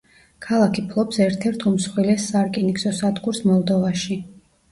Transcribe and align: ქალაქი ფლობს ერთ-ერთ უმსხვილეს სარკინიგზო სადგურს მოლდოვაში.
ქალაქი 0.43 0.83
ფლობს 0.93 1.19
ერთ-ერთ 1.25 1.65
უმსხვილეს 1.71 2.25
სარკინიგზო 2.31 2.93
სადგურს 3.01 3.43
მოლდოვაში. 3.51 4.19